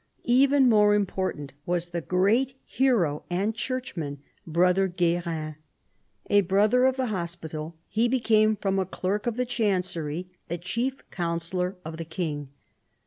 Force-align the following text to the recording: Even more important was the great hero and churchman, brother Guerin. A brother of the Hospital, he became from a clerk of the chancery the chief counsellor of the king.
Even 0.25 0.67
more 0.67 0.95
important 0.95 1.53
was 1.63 1.89
the 1.89 2.01
great 2.01 2.55
hero 2.65 3.23
and 3.29 3.53
churchman, 3.53 4.17
brother 4.47 4.87
Guerin. 4.87 5.57
A 6.27 6.41
brother 6.41 6.85
of 6.87 6.97
the 6.97 7.05
Hospital, 7.13 7.75
he 7.87 8.07
became 8.07 8.55
from 8.55 8.79
a 8.79 8.85
clerk 8.87 9.27
of 9.27 9.37
the 9.37 9.45
chancery 9.45 10.31
the 10.47 10.57
chief 10.57 11.07
counsellor 11.11 11.77
of 11.85 11.97
the 11.97 12.05
king. 12.05 12.49